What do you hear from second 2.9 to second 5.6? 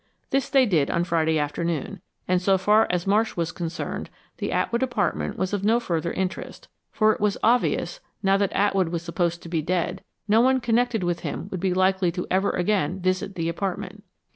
Marsh was concerned, the Atwood apartment was